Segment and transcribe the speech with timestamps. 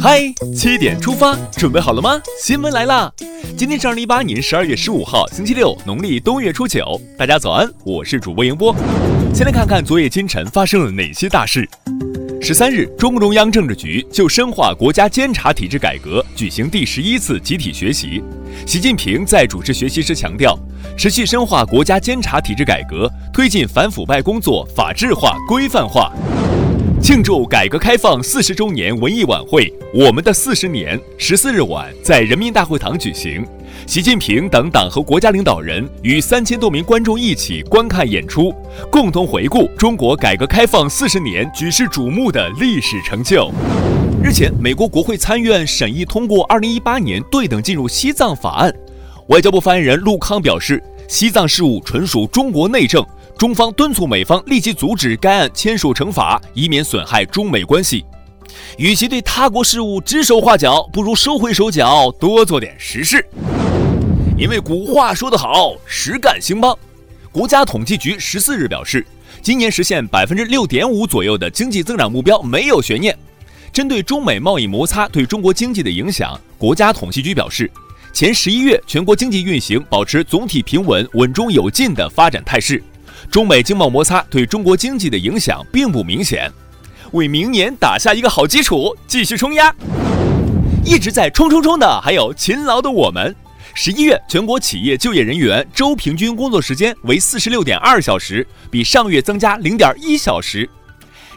[0.00, 0.20] 嗨，
[0.56, 2.18] 七点出发，准备好了吗？
[2.40, 3.12] 新闻来啦！
[3.58, 6.98] 今天是二零一八年十二月十五号，星期六，农历冬月初九。
[7.18, 8.74] 大家早安，我是主播迎波。
[9.34, 11.68] 先来看看昨夜今晨发生了哪些大事。
[12.40, 18.22] 十三日，中共中央政治局就深化国家监察体制改革举行第十一次集体学习。
[18.66, 20.58] 习近平在主持学习时强调，
[20.96, 26.10] 持续深化国家监察体制改革，推进反腐败工作法治化、规范化。
[27.04, 33.46] 庆祝改革开放四十周年文艺晚会“我们的四十年”十四日晚在人民大会堂举行，
[33.86, 38.54] 习近平等党和国家领导人与三千多名观众一起观看演出，
[38.90, 43.52] 共同回顾中国改革开放四十年举世瞩目的历史成就。
[44.22, 48.70] 日前，美国国会参院审议通过《二零一八年对等进入西藏法案》，
[49.26, 53.04] 外交部发言人陆康表示，西藏事务纯属中国内政。
[53.36, 58.04] 中方敦促美方立即阻止该案签署惩罚，以免损害中美关系。
[58.78, 63.26] 与其对他国事务指手画脚，不如收回手脚，多做点实事。
[64.38, 66.76] 因为古话说得好，实干兴邦。
[67.32, 69.04] 国家统计局十四日表示，
[69.42, 73.16] 今年实现百分之六点五左右的经济增长目标没有悬念。
[73.72, 77.68] 针对中美贸易摩擦对中国经济的影响，国家统计局表示，
[78.12, 82.80] 前十一月全国经济运行保持总体平稳、稳中有进的发展态势。
[83.34, 86.48] 中美经贸摩擦对中国经济的影响并不明显，
[87.10, 89.74] 为明年打下一个好基础，继续冲压。
[90.84, 93.34] 一直在冲冲冲的还有勤劳的我们。
[93.74, 100.70] 十一月全国企业就业人员周平均工作时间为四十六点二小时，比上月增加零点一小时。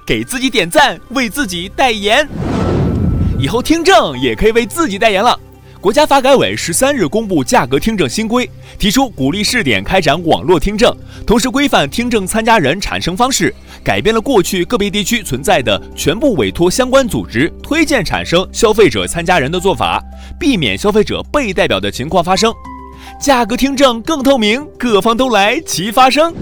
[0.06, 2.30] 给自己点赞，为自己代言。
[3.40, 5.40] 以后听证也可以为自己代言了。
[5.88, 10.94] 国家发改委十三日公布价格听证新规，提出鼓励试点开展网络听证，
[11.26, 20.04] 同时规范听证参加人产生方式，改变了过去个别地区存在的全部委托相关组织推荐产生消费者参加人的做法，
[20.38, 22.54] 避免消费者被代表的情况发生。
[23.18, 26.34] 价格听证更透明，各方都来齐发声。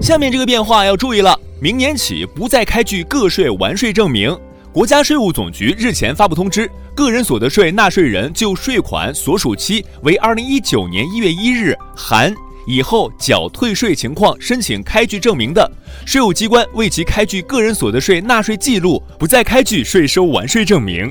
[0.00, 4.34] 下面这个变化要注意了，明年起不再开具个税完税证明。
[4.70, 12.32] 国家税务总局日前发布通知，个人所得税纳税人就税款所属期为二零一九年一月一日含
[12.66, 15.70] 以后缴退税情况申请开具证明的，
[16.04, 21.10] 税务机关为其开具个人所得税纳税记录，不再开具税收完税证明。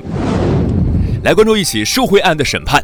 [1.24, 2.82] 来关注一起受贿案的审判。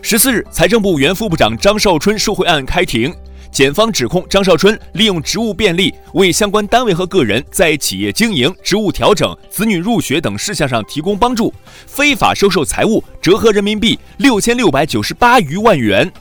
[0.00, 3.14] 十四日，财政部原副部长张少春受贿案开庭。
[3.56, 11.50] 检方指控张少春利用职务便利，为相关单位和个人在企业经营、职务调整、子女入学等事项上提供帮助，
[11.86, 16.12] 非法收受财物，折合人民币六千六百九十八余万元。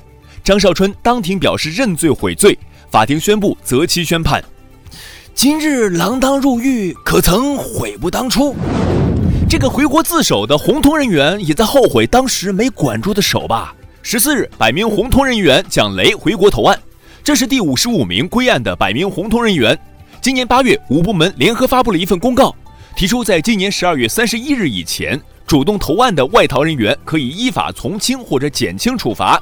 [0.45, 2.57] 张少春当庭表示认罪悔罪，
[2.90, 4.41] 法庭宣布择期宣判。
[5.34, 8.56] 今日锒铛入狱，可曾悔不当初？
[9.50, 13.75] 这个回国自首的红通人员也在后悔当时没管住的手吧？
[14.01, 16.79] 十四日，百名红通人员蒋雷回国投案。
[17.25, 19.75] 这是第五十五名归案的百名红通人员。
[20.22, 22.56] 今年八月，五部门联合发布了一份公告，
[22.96, 29.41] 提出在今年十二月三十一日以前主动投案的外逃人员，可以依法从轻或者减轻处罚。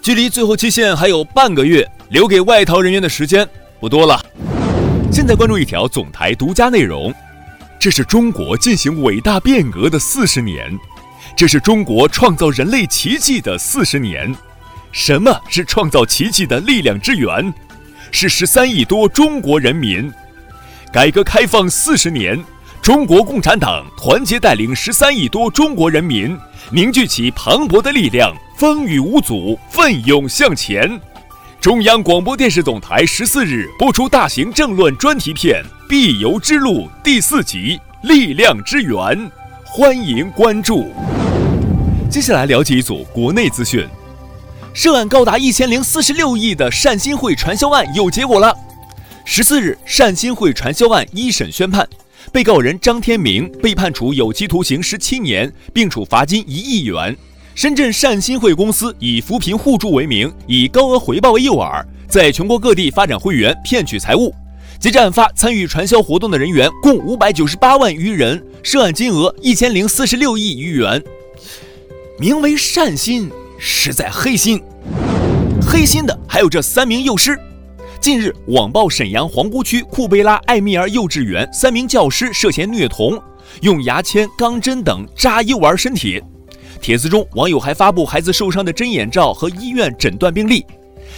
[0.00, 3.44] 距离最后期限还有半个月，留给外逃人员的时间
[3.80, 4.24] 不多了。
[5.10, 7.12] 现在关注一条总台独家内容：
[7.80, 10.78] 这是中国进行伟大变革的四十年，
[11.36, 14.32] 这是中国创造人类奇迹的四十年。
[14.92, 17.52] 什么是创造奇迹的力量之源？
[18.10, 20.10] 是十三亿多中国人民。
[20.90, 22.42] 改革开放四十年，
[22.80, 26.36] 中国共产党团结带领十三亿多中国人民，
[26.70, 30.98] 凝聚起磅礴的力量，风雨无阻，奋勇向前。
[31.60, 37.78] 中央广播电视总台十四日播出大型政论专题片《必由之路》第四集
[38.08, 38.94] 《力量之源》，
[39.64, 40.94] 欢迎关注。
[42.08, 43.86] 接下来了解一组国内资讯。
[44.80, 48.56] 涉案高达一千零四十六亿的善心会传销案有结果了。
[49.24, 51.84] 十四日，善心会传销案一审宣判，
[52.30, 57.16] 被告人张天明被判处有期徒刑十七年，并处罚金一亿元。
[57.56, 64.32] 深圳善心会公司以扶贫互助为名，以高额回报为诱饵，在全国各地发展会员，骗取财物。
[64.78, 71.02] 截至案发，参与传销活动的人员共五百九十八万余人，涉案金额一千零四十六亿余元。
[72.20, 73.28] 名为善心。
[73.58, 74.62] 实在黑心，
[75.60, 77.36] 黑心的还有这三名幼师。
[78.00, 83.20] 近日，网曝沈阳皇姑区库贝拉艾米尔幼稚园三名教师涉嫌虐童，
[83.62, 86.22] 用牙签、钢针等扎幼儿身体。
[86.80, 90.64] 帖子中，网友还发布孩子受伤的针眼照和医院诊断病历。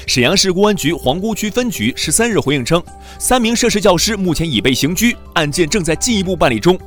[0.06, 2.82] 沈阳市公安局皇姑区分局十三日回应称，
[3.18, 6.78] 三名涉事教师目前已被刑拘，案件正在进一步办理中。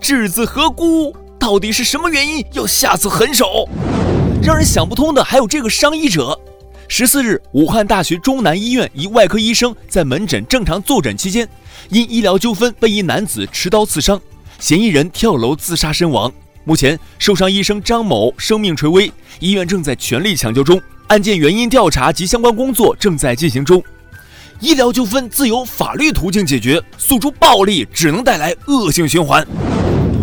[0.00, 1.14] 稚子何辜？
[1.38, 3.68] 到底是什么原因要下此狠手？
[4.42, 6.38] 让人想不通的还有这个伤医者。
[6.88, 11.48] 十四日，武汉大学中南医院一外科医生在门诊正常坐诊期间，
[11.88, 14.20] 因医疗纠纷被一男子持刀刺伤，
[14.60, 16.32] 嫌疑人跳楼自杀身亡。
[16.64, 23.82] 目前，受伤医生张某生命垂危，医院正在全力抢救中，案件原因调查及相关工作正在进行中。
[24.60, 29.46] 医疗纠纷自有法律途径解决，诉诸暴力只能带来恶性循环。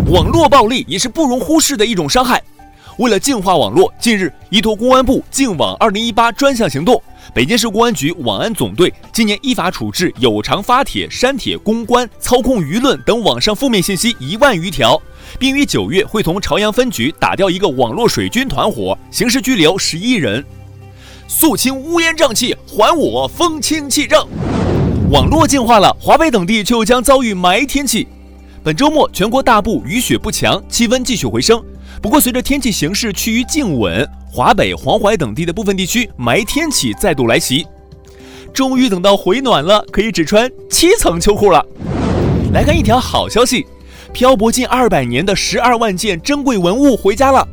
[0.08, 2.42] 网络暴力也是不容忽视的一种伤害。
[2.98, 7.02] 为了净化网络，近日依托公安部“净网二零一八”专项行动，
[7.34, 15.02] 北京市公安局网安总队今年依法处置有偿发帖、删帖、公关、操控舆论等网上负面信息一万余条，
[15.40, 20.44] 并于九月会同朝阳分局打掉一个网络水军团伙，刑事拘留十一人。
[21.28, 24.24] 肃清乌烟瘴气，还我风清气正。
[25.10, 28.08] 网络净化了，华北等地就将遭遇霾天气。
[28.64, 31.62] 本周末全国大部雨雪不强，气温继续回升。
[32.04, 37.66] 不过，随着天气形势趋于静稳，华北、黄淮等地的部分地区霾天气再度来袭。
[38.54, 41.66] 终于等到回暖了，可以只穿七层秋裤了。
[42.52, 43.66] 来看一条好消息，
[44.12, 47.48] 漂泊近二百年的十二万件珍贵文物回家了。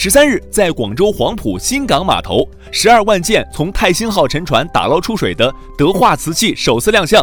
[0.00, 7.20] 十三日，在广州黄埔新港码头，十二万件从泰兴号沉船打捞出水的德化瓷器首次亮相。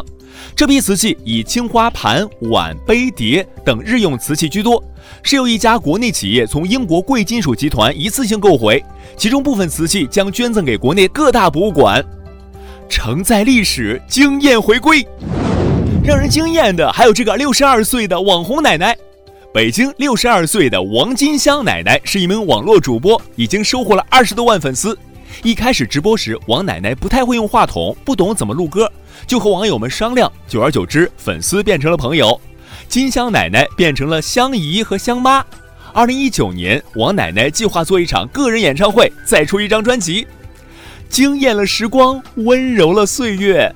[0.53, 4.83] 这批瓷器以青花盘、碗、杯、碟等日用瓷器居多，
[5.23, 8.83] 是由一家国内企业从英国贵金属集团一次性购回，
[9.15, 12.03] 其中部分瓷器将捐赠给国内各大博物馆，
[12.89, 15.07] 承载历史，惊艳回归。
[16.03, 18.97] 让人惊艳的还有这个六十二岁的网红奶奶。
[19.55, 24.99] 北京六十二岁的王金香奶奶是一名网络主播，已经收获了二十多万粉丝。
[25.43, 28.91] 一开始直播时，王奶奶不太会用话筒，不懂怎么录歌，
[29.25, 30.29] 就和网友们商量。
[30.45, 32.37] 久而久之，粉丝变成了朋友，
[32.89, 35.41] 金香奶奶变成了香姨和香妈。
[35.93, 40.27] 二零一九年，王奶奶计划做一场个人演唱会，再出一张专辑，
[41.07, 43.73] 惊艳了时光，温柔了岁月。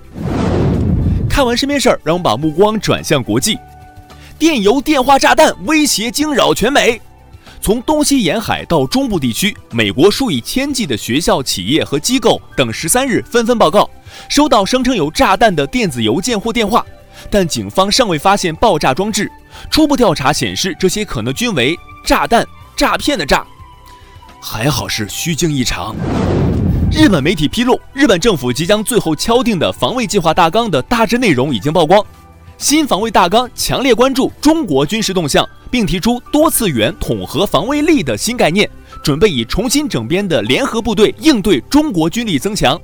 [1.30, 3.58] 看完身边事儿，让我们把目光转向国际。
[4.40, 7.02] 电邮电话炸弹威胁惊扰全美，
[7.60, 13.90] 从东西沿海到中部地区，美国数以千计的学校、企业和机构等十三日纷纷报告
[14.30, 16.86] 收到声称有炸弹的电子邮件或电话，
[17.30, 19.30] 但警方尚未发现爆炸装置。
[19.70, 22.48] 初步调查显示，这些可能均为炸弹、
[22.78, 23.46] 诈骗的诈。
[24.40, 25.94] 还好是虚惊一场。
[26.90, 32.02] 日本媒体披露，日本政府即将最后敲定的防卫计划大纲的大致内容已经曝光。
[32.60, 38.70] 新防卫大纲强烈关注中国军事动向，并提出多次元统合防卫力的新概念，
[39.02, 42.78] 准备以重新整编的联合部队应对中国军力增强。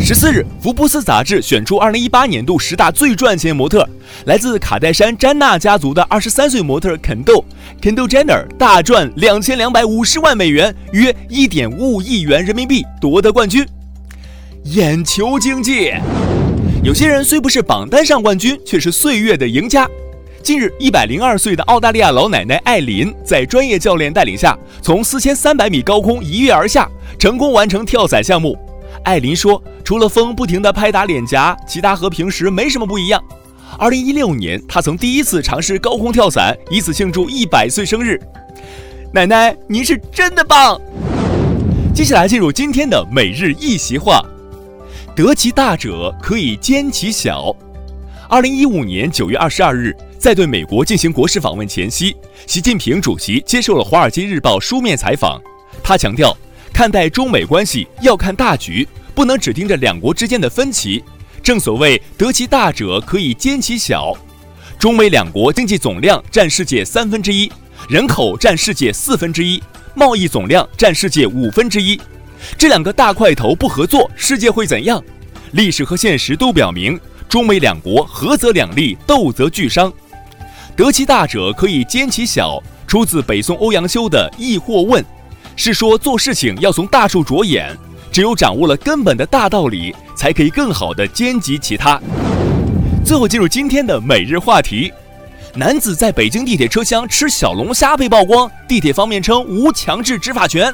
[0.00, 3.88] 十四日，福布斯杂志选出二零一八年度十大最赚钱模特，
[4.24, 7.44] 来自卡戴珊詹娜家族的二十三岁模特肯豆
[7.80, 13.64] （Kendall Jenner） 大赚两千两百五十万美元，约一点五五亿元人民币，夺得冠军。
[14.64, 15.92] 眼球经济。
[16.88, 19.86] 有些人虽不是榜单上冠军，却是岁月的赢家。
[20.42, 26.88] 近日，一百零二岁的澳大利亚老奶奶艾琳在专业教练带领下，从四千三百米高空一跃而下，
[27.18, 28.58] 成功完成跳伞项目。
[29.04, 33.22] 艾琳说：“除了风不停地拍打脸颊，其他和平时没什么不一样。”
[33.78, 38.18] 二零一六年，她曾第一次尝试高空跳伞，以此庆祝一百岁生日。
[39.12, 40.80] 奶奶，您是真的棒！
[41.94, 44.24] 接下来进入今天的每日一席话。
[45.18, 47.52] 得其大者，可以兼其小。
[48.28, 52.14] 二零一五年九月二十二日，在对美国进行国事访问前夕，
[52.46, 55.42] 习近平主席接受了《华尔街日报》书面采访。
[55.82, 56.36] 他强调，
[56.72, 61.02] 看待中美关系要看大局，不能只盯着两国之间的分歧。
[61.42, 64.16] 正所谓“得其大者，可以兼其小”。
[64.78, 67.50] 中美两国经济总量占世界三分之一，
[67.88, 69.60] 人口占世界四分之一，
[69.96, 72.00] 贸易总量占世界五分之一。
[72.56, 75.02] 这两个大块头不合作，世界会怎样？
[75.52, 79.92] 历史和现实都表明，中美两国合则两利，斗则俱伤。
[80.76, 82.62] 得其大者，可以兼其小。
[82.86, 85.02] 出自北宋欧阳修的《易或问》，
[85.56, 87.76] 是说做事情要从大处着眼，
[88.10, 92.00] 只有掌握了根本的大道理，才可以更好的兼及其他。
[93.04, 94.90] 最后进入今天的每日话题：
[95.54, 100.72] 男子在北京地铁车厢吃小龙虾被曝光，地铁方面称无强制执法权。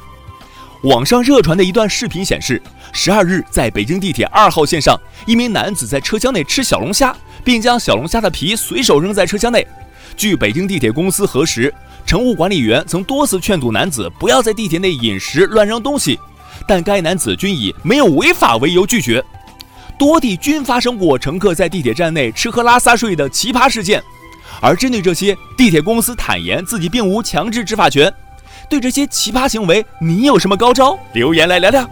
[0.84, 2.60] 网上热传的一段视频显示，
[2.92, 9.66] 十二日在北京地铁二号线上，一名男子在车厢内吃小龙虾，并将小龙虾的皮随手扔在车厢内。
[10.14, 11.72] 据北京地铁公司核实，
[12.04, 16.18] 乘务管理员曾多次劝阻男子不要在地铁内饮食、乱扔东西，
[16.68, 19.24] 但该男子均以没有违法为由拒绝。
[19.96, 24.02] 多地均发生过乘客在地铁站内吃喝拉撒睡的奇葩事件，
[24.60, 28.12] 而针对这些，地铁公司坦言自己并无强制执法权。
[28.68, 30.98] 对这些奇葩行为，你有什么高招？
[31.12, 31.88] 留言来聊聊。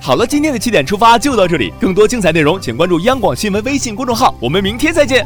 [0.00, 5.24] 好了，今天的七点出发就到这里，更多精彩内容请关注央广新闻微信公众号，我们明天再见。